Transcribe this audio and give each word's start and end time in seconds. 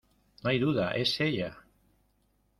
¡no 0.43 0.49
hay 0.49 0.57
duda, 0.57 0.93
es 0.93 1.21
ella! 1.21 1.59